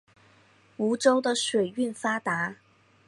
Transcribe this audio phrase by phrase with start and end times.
[0.77, 2.55] 梧州的水运发达。